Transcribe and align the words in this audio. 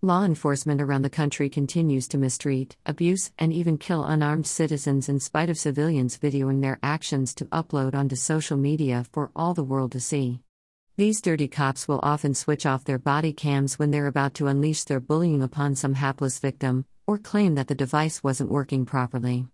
Law 0.00 0.22
enforcement 0.22 0.80
around 0.80 1.02
the 1.02 1.10
country 1.10 1.50
continues 1.50 2.06
to 2.06 2.18
mistreat, 2.18 2.76
abuse, 2.86 3.32
and 3.36 3.52
even 3.52 3.76
kill 3.76 4.04
unarmed 4.04 4.46
citizens 4.46 5.08
in 5.08 5.18
spite 5.18 5.50
of 5.50 5.58
civilians 5.58 6.16
videoing 6.16 6.62
their 6.62 6.78
actions 6.84 7.34
to 7.34 7.46
upload 7.46 7.96
onto 7.96 8.14
social 8.14 8.56
media 8.56 9.04
for 9.10 9.32
all 9.34 9.54
the 9.54 9.64
world 9.64 9.90
to 9.90 9.98
see. 9.98 10.40
These 10.96 11.20
dirty 11.20 11.48
cops 11.48 11.88
will 11.88 11.98
often 12.00 12.34
switch 12.34 12.64
off 12.64 12.84
their 12.84 13.00
body 13.00 13.32
cams 13.32 13.76
when 13.76 13.90
they're 13.90 14.06
about 14.06 14.34
to 14.34 14.46
unleash 14.46 14.84
their 14.84 15.00
bullying 15.00 15.42
upon 15.42 15.74
some 15.74 15.94
hapless 15.94 16.38
victim, 16.38 16.84
or 17.04 17.18
claim 17.18 17.56
that 17.56 17.66
the 17.66 17.74
device 17.74 18.22
wasn't 18.22 18.52
working 18.52 18.86
properly. 18.86 19.48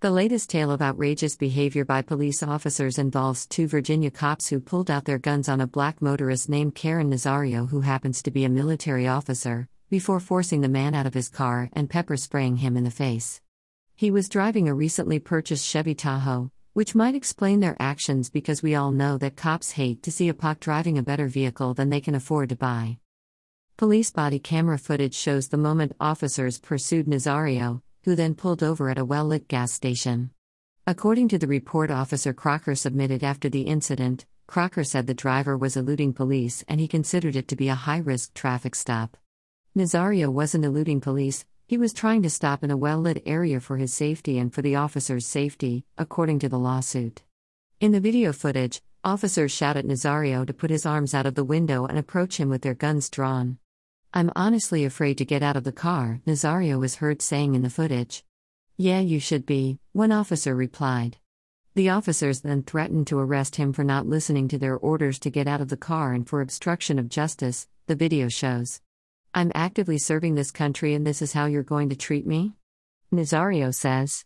The 0.00 0.10
latest 0.10 0.50
tale 0.50 0.72
of 0.72 0.82
outrageous 0.82 1.36
behavior 1.36 1.84
by 1.84 2.02
police 2.02 2.42
officers 2.42 2.98
involves 2.98 3.46
two 3.46 3.68
Virginia 3.68 4.10
cops 4.10 4.48
who 4.48 4.58
pulled 4.58 4.90
out 4.90 5.04
their 5.04 5.18
guns 5.18 5.48
on 5.48 5.60
a 5.60 5.68
black 5.68 6.02
motorist 6.02 6.48
named 6.48 6.74
Caron 6.74 7.12
Nazario, 7.12 7.68
who 7.68 7.82
happens 7.82 8.24
to 8.24 8.32
be 8.32 8.44
a 8.44 8.48
military 8.48 9.06
officer, 9.06 9.68
before 9.94 10.18
forcing 10.18 10.60
the 10.60 10.68
man 10.68 10.92
out 10.92 11.06
of 11.06 11.14
his 11.14 11.28
car 11.28 11.70
and 11.72 11.88
pepper 11.88 12.16
spraying 12.16 12.56
him 12.56 12.76
in 12.76 12.82
the 12.82 12.90
face. 12.90 13.40
He 13.94 14.10
was 14.10 14.28
driving 14.28 14.66
a 14.66 14.74
recently 14.74 15.20
purchased 15.20 15.64
Chevy 15.64 15.94
Tahoe, 15.94 16.50
which 16.72 16.96
might 16.96 17.14
explain 17.14 17.60
their 17.60 17.76
actions 17.78 18.28
because 18.28 18.60
we 18.60 18.74
all 18.74 18.90
know 18.90 19.16
that 19.18 19.36
cops 19.36 19.70
hate 19.70 20.02
to 20.02 20.10
see 20.10 20.28
a 20.28 20.34
POC 20.34 20.58
driving 20.58 20.98
a 20.98 21.04
better 21.04 21.28
vehicle 21.28 21.74
than 21.74 21.90
they 21.90 22.00
can 22.00 22.16
afford 22.16 22.48
to 22.48 22.56
buy. 22.56 22.98
Police 23.76 24.10
body 24.10 24.40
camera 24.40 24.78
footage 24.78 25.14
shows 25.14 25.46
the 25.46 25.56
moment 25.56 25.92
officers 26.00 26.58
pursued 26.58 27.06
Nazario, 27.06 27.80
who 28.02 28.16
then 28.16 28.34
pulled 28.34 28.64
over 28.64 28.90
at 28.90 28.98
a 28.98 29.04
well 29.04 29.26
lit 29.26 29.46
gas 29.46 29.70
station. 29.70 30.32
According 30.88 31.28
to 31.28 31.38
the 31.38 31.46
report 31.46 31.92
Officer 31.92 32.32
Crocker 32.32 32.74
submitted 32.74 33.22
after 33.22 33.48
the 33.48 33.62
incident, 33.62 34.26
Crocker 34.48 34.82
said 34.82 35.06
the 35.06 35.14
driver 35.14 35.56
was 35.56 35.76
eluding 35.76 36.14
police 36.14 36.64
and 36.66 36.80
he 36.80 36.88
considered 36.88 37.36
it 37.36 37.46
to 37.46 37.54
be 37.54 37.68
a 37.68 37.76
high 37.76 37.98
risk 37.98 38.34
traffic 38.34 38.74
stop. 38.74 39.16
Nazario 39.76 40.28
wasn't 40.28 40.64
eluding 40.64 41.00
police, 41.00 41.44
he 41.66 41.76
was 41.76 41.92
trying 41.92 42.22
to 42.22 42.30
stop 42.30 42.62
in 42.62 42.70
a 42.70 42.76
well 42.76 43.00
lit 43.00 43.20
area 43.26 43.58
for 43.58 43.76
his 43.76 43.92
safety 43.92 44.38
and 44.38 44.54
for 44.54 44.62
the 44.62 44.76
officer's 44.76 45.26
safety, 45.26 45.84
according 45.98 46.38
to 46.38 46.48
the 46.48 46.60
lawsuit. 46.60 47.22
In 47.80 47.90
the 47.90 47.98
video 47.98 48.32
footage, 48.32 48.80
officers 49.02 49.50
shout 49.50 49.76
at 49.76 49.84
Nazario 49.84 50.46
to 50.46 50.54
put 50.54 50.70
his 50.70 50.86
arms 50.86 51.12
out 51.12 51.26
of 51.26 51.34
the 51.34 51.42
window 51.42 51.86
and 51.86 51.98
approach 51.98 52.36
him 52.36 52.48
with 52.50 52.62
their 52.62 52.74
guns 52.74 53.10
drawn. 53.10 53.58
I'm 54.12 54.30
honestly 54.36 54.84
afraid 54.84 55.18
to 55.18 55.24
get 55.24 55.42
out 55.42 55.56
of 55.56 55.64
the 55.64 55.72
car, 55.72 56.20
Nazario 56.24 56.78
was 56.78 56.96
heard 56.96 57.20
saying 57.20 57.56
in 57.56 57.62
the 57.62 57.68
footage. 57.68 58.24
Yeah, 58.76 59.00
you 59.00 59.18
should 59.18 59.44
be, 59.44 59.80
one 59.90 60.12
officer 60.12 60.54
replied. 60.54 61.16
The 61.74 61.88
officers 61.88 62.42
then 62.42 62.62
threatened 62.62 63.08
to 63.08 63.18
arrest 63.18 63.56
him 63.56 63.72
for 63.72 63.82
not 63.82 64.06
listening 64.06 64.46
to 64.48 64.58
their 64.58 64.76
orders 64.76 65.18
to 65.18 65.30
get 65.30 65.48
out 65.48 65.60
of 65.60 65.68
the 65.68 65.76
car 65.76 66.12
and 66.12 66.28
for 66.28 66.40
obstruction 66.40 66.96
of 67.00 67.08
justice, 67.08 67.66
the 67.88 67.96
video 67.96 68.28
shows. 68.28 68.80
I'm 69.36 69.50
actively 69.52 69.98
serving 69.98 70.36
this 70.36 70.52
country 70.52 70.94
and 70.94 71.04
this 71.04 71.20
is 71.20 71.32
how 71.32 71.46
you're 71.46 71.64
going 71.64 71.88
to 71.88 71.96
treat 71.96 72.24
me? 72.24 72.52
Nazario 73.12 73.74
says. 73.74 74.24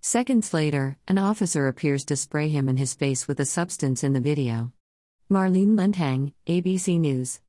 Seconds 0.00 0.52
later, 0.52 0.98
an 1.06 1.16
officer 1.16 1.68
appears 1.68 2.04
to 2.06 2.16
spray 2.16 2.48
him 2.48 2.68
in 2.68 2.76
his 2.76 2.92
face 2.92 3.28
with 3.28 3.38
a 3.38 3.44
substance 3.44 4.02
in 4.02 4.14
the 4.14 4.20
video. 4.20 4.72
Marlene 5.30 5.76
Lenthang, 5.76 6.32
ABC 6.48 6.98
News. 6.98 7.40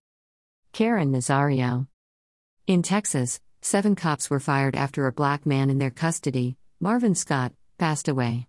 Caron 0.72 1.12
Nazario. 1.12 1.88
In 2.68 2.84
Texas, 2.84 3.42
seven 3.64 3.96
cops 3.96 4.30
were 4.30 4.40
fired 4.40 4.76
after 4.76 5.08
a 5.08 5.12
black 5.12 5.48
man 5.48 5.72
in 5.72 5.80
their 5.80 5.90
custody, 5.90 6.58
Marvin 6.80 7.16
Scott, 7.16 7.54
passed 7.80 8.08
away. 8.08 8.46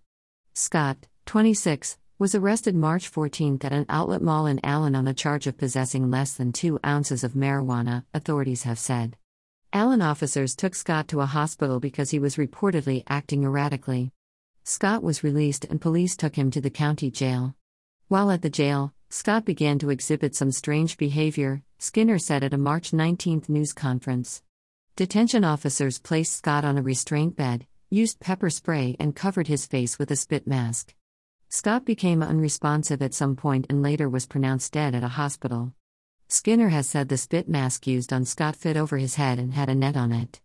Scott, 0.53 1.07
26, 1.25 1.97
was 2.21 2.35
arrested 2.35 2.75
March 2.75 3.07
14 3.07 3.57
at 3.63 3.73
an 3.73 3.83
outlet 3.89 4.21
mall 4.21 4.45
in 4.45 4.59
Allen 4.63 4.93
on 4.93 5.05
the 5.05 5.11
charge 5.11 5.47
of 5.47 5.57
possessing 5.57 6.11
less 6.11 6.35
than 6.35 6.51
two 6.51 6.79
ounces 6.85 7.23
of 7.23 7.33
marijuana, 7.33 8.05
authorities 8.13 8.61
have 8.61 8.77
said. 8.77 9.17
Allen 9.73 10.03
officers 10.03 10.55
took 10.55 10.75
Scott 10.75 11.07
to 11.07 11.21
a 11.21 11.25
hospital 11.25 11.79
because 11.79 12.11
he 12.11 12.19
was 12.19 12.35
reportedly 12.35 13.01
acting 13.07 13.43
erratically. 13.43 14.11
Scott 14.63 15.01
was 15.01 15.23
released 15.23 15.65
and 15.65 15.81
police 15.81 16.15
took 16.15 16.35
him 16.35 16.51
to 16.51 16.61
the 16.61 16.69
county 16.69 17.09
jail. 17.09 17.55
While 18.07 18.29
at 18.29 18.43
the 18.43 18.51
jail, 18.51 18.93
Scott 19.09 19.43
began 19.43 19.79
to 19.79 19.89
exhibit 19.89 20.35
some 20.35 20.51
strange 20.51 20.97
behavior, 20.97 21.63
Skinner 21.79 22.19
said 22.19 22.43
at 22.43 22.53
a 22.53 22.57
March 22.59 22.93
19 22.93 23.45
news 23.47 23.73
conference. 23.73 24.43
Detention 24.95 25.43
officers 25.43 25.97
placed 25.97 26.35
Scott 26.35 26.65
on 26.65 26.77
a 26.77 26.83
restraint 26.83 27.35
bed, 27.35 27.65
used 27.89 28.19
pepper 28.19 28.51
spray, 28.51 28.95
and 28.99 29.15
covered 29.15 29.47
his 29.47 29.65
face 29.65 29.97
with 29.97 30.11
a 30.11 30.15
spit 30.15 30.45
mask. 30.45 30.93
Scott 31.53 31.83
became 31.83 32.23
unresponsive 32.23 33.01
at 33.01 33.13
some 33.13 33.35
point 33.35 33.65
and 33.69 33.81
later 33.81 34.07
was 34.07 34.25
pronounced 34.25 34.71
dead 34.71 34.95
at 34.95 35.03
a 35.03 35.09
hospital. 35.09 35.73
Skinner 36.29 36.69
has 36.69 36.87
said 36.87 37.09
the 37.09 37.17
spit 37.17 37.49
mask 37.49 37.85
used 37.85 38.13
on 38.13 38.23
Scott 38.23 38.55
fit 38.55 38.77
over 38.77 38.97
his 38.97 39.15
head 39.15 39.37
and 39.37 39.53
had 39.53 39.67
a 39.67 39.75
net 39.75 39.97
on 39.97 40.13
it. 40.13 40.39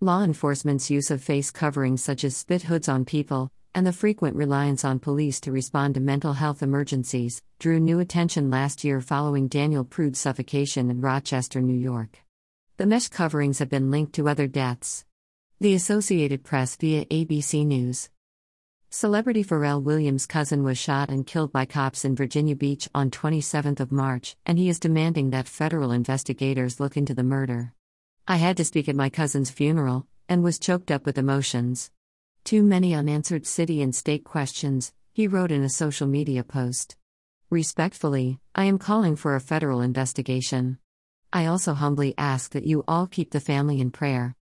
Law 0.00 0.22
enforcement's 0.22 0.90
use 0.90 1.10
of 1.10 1.22
face 1.22 1.50
coverings 1.50 2.02
such 2.02 2.24
as 2.24 2.34
spit 2.34 2.62
hoods 2.62 2.88
on 2.88 3.04
people, 3.04 3.52
and 3.74 3.86
the 3.86 3.92
frequent 3.92 4.34
reliance 4.34 4.82
on 4.82 4.98
police 4.98 5.42
to 5.42 5.52
respond 5.52 5.92
to 5.92 6.00
mental 6.00 6.32
health 6.32 6.62
emergencies, 6.62 7.42
drew 7.58 7.78
new 7.78 8.00
attention 8.00 8.48
last 8.48 8.82
year 8.82 9.02
following 9.02 9.48
Daniel 9.48 9.84
Prude's 9.84 10.20
suffocation 10.20 10.88
in 10.88 11.02
Rochester, 11.02 11.60
New 11.60 11.78
York. 11.78 12.24
The 12.78 12.86
mesh 12.86 13.08
coverings 13.08 13.58
have 13.58 13.68
been 13.68 13.90
linked 13.90 14.14
to 14.14 14.26
other 14.26 14.46
deaths. 14.46 15.04
The 15.60 15.74
Associated 15.74 16.44
Press 16.44 16.76
via 16.76 17.04
ABC 17.04 17.66
News. 17.66 18.08
Celebrity 18.98 19.44
Pharrell 19.44 19.82
Williams' 19.82 20.24
cousin 20.24 20.62
was 20.62 20.78
shot 20.78 21.10
and 21.10 21.26
killed 21.26 21.52
by 21.52 21.66
cops 21.66 22.02
in 22.02 22.16
Virginia 22.16 22.56
Beach 22.56 22.88
on 22.94 23.10
27 23.10 23.76
March, 23.90 24.38
and 24.46 24.58
he 24.58 24.70
is 24.70 24.80
demanding 24.80 25.28
that 25.28 25.46
federal 25.46 25.92
investigators 25.92 26.80
look 26.80 26.96
into 26.96 27.12
the 27.12 27.22
murder. 27.22 27.74
I 28.26 28.36
had 28.36 28.56
to 28.56 28.64
speak 28.64 28.88
at 28.88 28.96
my 28.96 29.10
cousin's 29.10 29.50
funeral, 29.50 30.06
and 30.30 30.42
was 30.42 30.58
choked 30.58 30.90
up 30.90 31.04
with 31.04 31.18
emotions. 31.18 31.90
Too 32.42 32.62
many 32.62 32.94
unanswered 32.94 33.46
city 33.46 33.82
and 33.82 33.94
state 33.94 34.24
questions, 34.24 34.94
he 35.12 35.28
wrote 35.28 35.52
in 35.52 35.62
a 35.62 35.68
social 35.68 36.06
media 36.06 36.42
post. 36.42 36.96
Respectfully, 37.50 38.40
I 38.54 38.64
am 38.64 38.78
calling 38.78 39.14
for 39.14 39.36
a 39.36 39.40
federal 39.40 39.82
investigation. 39.82 40.78
I 41.34 41.44
also 41.44 41.74
humbly 41.74 42.14
ask 42.16 42.52
that 42.52 42.64
you 42.64 42.82
all 42.88 43.06
keep 43.06 43.32
the 43.32 43.40
family 43.40 43.78
in 43.78 43.90
prayer. 43.90 44.36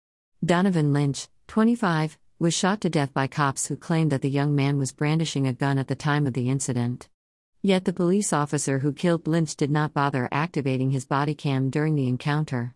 Donovan 0.44 0.92
Lynch, 0.92 1.28
25, 1.46 2.18
was 2.40 2.54
shot 2.54 2.80
to 2.80 2.88
death 2.88 3.12
by 3.12 3.26
cops 3.26 3.66
who 3.66 3.76
claimed 3.76 4.10
that 4.10 4.22
the 4.22 4.30
young 4.30 4.54
man 4.54 4.78
was 4.78 4.92
brandishing 4.92 5.46
a 5.46 5.52
gun 5.52 5.76
at 5.76 5.88
the 5.88 5.94
time 5.94 6.26
of 6.26 6.32
the 6.32 6.48
incident. 6.48 7.06
Yet 7.60 7.84
the 7.84 7.92
police 7.92 8.32
officer 8.32 8.78
who 8.78 8.94
killed 8.94 9.28
Lynch 9.28 9.54
did 9.56 9.70
not 9.70 9.92
bother 9.92 10.26
activating 10.32 10.90
his 10.90 11.04
body 11.04 11.34
cam 11.34 11.68
during 11.68 11.96
the 11.96 12.08
encounter. 12.08 12.74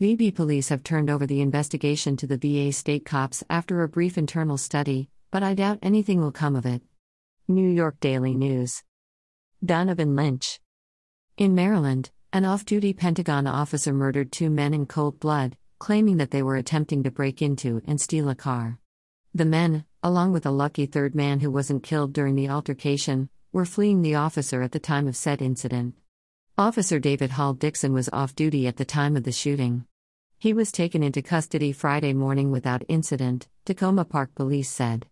VB 0.00 0.32
police 0.32 0.68
have 0.68 0.84
turned 0.84 1.10
over 1.10 1.26
the 1.26 1.40
investigation 1.40 2.16
to 2.18 2.26
the 2.28 2.36
VA 2.36 2.72
state 2.72 3.04
cops 3.04 3.42
after 3.50 3.82
a 3.82 3.88
brief 3.88 4.16
internal 4.16 4.56
study, 4.56 5.10
but 5.32 5.42
I 5.42 5.54
doubt 5.54 5.80
anything 5.82 6.20
will 6.20 6.30
come 6.30 6.54
of 6.54 6.64
it. 6.64 6.80
New 7.48 7.68
York 7.68 7.98
Daily 7.98 8.32
News. 8.32 8.84
Donovan 9.64 10.14
Lynch. 10.14 10.60
In 11.36 11.56
Maryland, 11.56 12.12
an 12.32 12.44
off 12.44 12.64
duty 12.64 12.92
Pentagon 12.92 13.48
officer 13.48 13.92
murdered 13.92 14.30
two 14.30 14.50
men 14.50 14.72
in 14.72 14.86
cold 14.86 15.18
blood, 15.18 15.56
claiming 15.80 16.18
that 16.18 16.30
they 16.30 16.44
were 16.44 16.54
attempting 16.54 17.02
to 17.02 17.10
break 17.10 17.42
into 17.42 17.82
and 17.88 18.00
steal 18.00 18.28
a 18.28 18.36
car. 18.36 18.79
The 19.32 19.44
men, 19.44 19.84
along 20.02 20.32
with 20.32 20.44
a 20.44 20.50
lucky 20.50 20.86
third 20.86 21.14
man 21.14 21.38
who 21.38 21.52
wasn't 21.52 21.84
killed 21.84 22.12
during 22.12 22.34
the 22.34 22.48
altercation, 22.48 23.28
were 23.52 23.64
fleeing 23.64 24.02
the 24.02 24.16
officer 24.16 24.60
at 24.60 24.72
the 24.72 24.80
time 24.80 25.06
of 25.06 25.16
said 25.16 25.40
incident. 25.40 25.94
Officer 26.58 26.98
David 26.98 27.30
Hall 27.30 27.54
Dixon 27.54 27.92
was 27.92 28.08
off 28.12 28.34
duty 28.34 28.66
at 28.66 28.76
the 28.76 28.84
time 28.84 29.16
of 29.16 29.22
the 29.22 29.30
shooting. 29.30 29.86
He 30.36 30.52
was 30.52 30.72
taken 30.72 31.04
into 31.04 31.22
custody 31.22 31.70
Friday 31.70 32.12
morning 32.12 32.50
without 32.50 32.82
incident, 32.88 33.46
Takoma 33.64 34.08
Park 34.08 34.34
Police 34.34 34.68
said. 34.68 35.06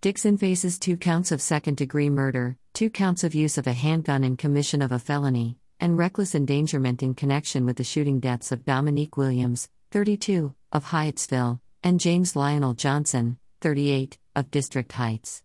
Dixon 0.00 0.36
faces 0.36 0.76
two 0.76 0.96
counts 0.96 1.30
of 1.30 1.40
second 1.40 1.76
degree 1.76 2.10
murder, 2.10 2.56
two 2.74 2.90
counts 2.90 3.22
of 3.22 3.36
use 3.36 3.56
of 3.56 3.68
a 3.68 3.72
handgun 3.72 4.24
in 4.24 4.36
commission 4.36 4.82
of 4.82 4.90
a 4.90 4.98
felony, 4.98 5.58
and 5.78 5.96
reckless 5.96 6.34
endangerment 6.34 7.04
in 7.04 7.14
connection 7.14 7.64
with 7.64 7.76
the 7.76 7.84
shooting 7.84 8.18
deaths 8.18 8.50
of 8.50 8.64
Dominique 8.64 9.16
Williams, 9.16 9.68
32, 9.92 10.56
of 10.72 10.86
Hyattsville, 10.86 11.60
and 11.84 12.00
James 12.00 12.34
Lionel 12.34 12.74
Johnson, 12.74 13.38
38, 13.60 14.18
of 14.34 14.50
District 14.50 14.90
Heights. 14.92 15.42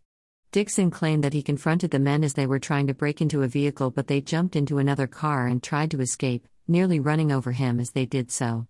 Dixon 0.51 0.89
claimed 0.89 1.23
that 1.23 1.33
he 1.33 1.43
confronted 1.43 1.91
the 1.91 1.99
men 1.99 2.23
as 2.23 2.33
they 2.33 2.47
were 2.47 2.59
trying 2.59 2.87
to 2.87 2.93
break 2.93 3.21
into 3.21 3.43
a 3.43 3.47
vehicle, 3.47 3.91
but 3.91 4.07
they 4.07 4.21
jumped 4.21 4.55
into 4.55 4.77
another 4.77 5.05
car 5.05 5.47
and 5.47 5.61
tried 5.61 5.91
to 5.91 5.99
escape, 5.99 6.47
nearly 6.67 6.99
running 6.99 7.31
over 7.31 7.51
him 7.51 7.79
as 7.79 7.91
they 7.91 8.05
did 8.05 8.31
so. 8.31 8.67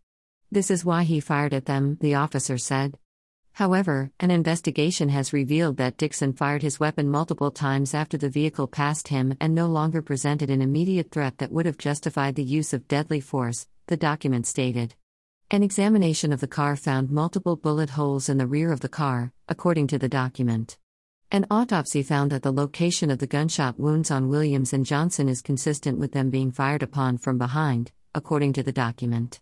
This 0.52 0.72
is 0.72 0.84
why 0.84 1.04
he 1.04 1.20
fired 1.20 1.54
at 1.54 1.66
them, 1.66 1.98
the 2.02 2.16
officer 2.16 2.58
said. 2.58 2.98
However, 3.54 4.12
an 4.20 4.32
investigation 4.32 5.10
has 5.10 5.32
revealed 5.32 5.78
that 5.78 5.98
Dixon 5.98 6.34
fired 6.34 6.62
his 6.62 6.80
weapon 6.80 7.10
multiple 7.10 7.52
times 7.52 7.94
after 7.94 8.18
the 8.18 8.30
vehicle 8.30 8.68
passed 8.68 9.10
him 9.10 9.36
and 9.40 9.54
no 9.54 9.68
longer 9.68 10.02
presented 10.02 10.50
an 10.50 10.62
immediate 10.62 11.12
threat 11.12 11.38
that 11.38 11.52
would 11.52 11.66
have 11.66 11.78
justified 11.78 12.36
the 12.36 12.44
use 12.44 12.74
of 12.74 12.88
deadly 12.88 13.22
force, 13.22 13.68
the 13.88 13.96
document 13.96 14.48
stated. 14.48 14.96
An 15.52 15.62
examination 15.62 16.34
of 16.34 16.42
the 16.42 16.48
car 16.48 16.76
found 16.76 17.12
multiple 17.12 17.56
bullet 17.56 17.92
holes 17.92 18.30
in 18.30 18.40
the 18.40 18.48
rear 18.48 18.72
of 18.72 18.80
the 18.80 18.90
car, 18.90 19.32
according 19.48 19.86
to 19.88 20.00
the 20.00 20.10
document. 20.10 20.80
An 21.32 21.46
autopsy 21.52 22.02
found 22.02 22.32
that 22.32 22.42
the 22.42 22.52
location 22.52 23.12
of 23.12 23.20
the 23.20 23.28
gunshot 23.28 23.80
wounds 23.80 24.10
on 24.10 24.28
Williams 24.28 24.74
and 24.74 24.84
Johnson 24.84 25.30
is 25.30 25.44
consistent 25.44 26.00
with 26.00 26.14
them 26.14 26.32
being 26.32 26.52
fired 26.52 26.82
upon 26.82 27.20
from 27.20 27.38
behind, 27.38 27.92
according 28.16 28.54
to 28.54 28.64
the 28.64 28.72
document. 28.72 29.40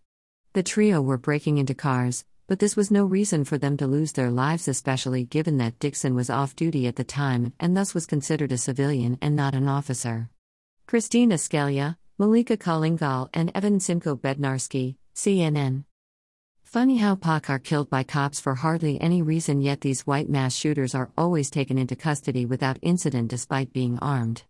The 0.51 0.61
trio 0.61 1.01
were 1.01 1.17
breaking 1.17 1.57
into 1.57 1.73
cars, 1.73 2.25
but 2.47 2.59
this 2.59 2.75
was 2.75 2.91
no 2.91 3.05
reason 3.05 3.45
for 3.45 3.57
them 3.57 3.77
to 3.77 3.87
lose 3.87 4.11
their 4.11 4.29
lives, 4.29 4.67
especially 4.67 5.23
given 5.23 5.57
that 5.59 5.79
Dixon 5.79 6.15
was 6.15 6.29
off 6.29 6.53
duty 6.53 6.85
at 6.85 6.97
the 6.97 7.05
time 7.05 7.53
and 7.61 7.77
thus 7.77 7.93
was 7.93 8.05
considered 8.05 8.51
a 8.51 8.57
civilian 8.57 9.17
and 9.21 9.37
not 9.37 9.55
an 9.55 9.69
officer. 9.69 10.29
Christina 10.85 11.35
Scalia, 11.35 11.95
Mallika 12.19 12.57
Kallingal, 12.57 13.29
and 13.33 13.53
Evan 13.55 13.79
Simko 13.79 14.19
Bednarski, 14.19 14.97
CNN. 15.15 15.85
Funny 16.73 16.97
how 16.97 17.13
POC 17.13 17.49
are 17.51 17.59
killed 17.59 17.91
by 17.91 18.01
cops 18.01 18.39
for 18.39 18.55
hardly 18.55 18.99
any 18.99 19.21
reason, 19.21 19.61
yet 19.61 19.81
these 19.81 20.07
white 20.07 20.27
mass 20.27 20.55
shooters 20.55 20.95
are 20.95 21.11
always 21.15 21.51
taken 21.51 21.77
into 21.77 21.95
custody 21.95 22.47
without 22.47 22.79
incident 22.81 23.27
despite 23.27 23.71
being 23.73 23.99
armed. 23.99 24.41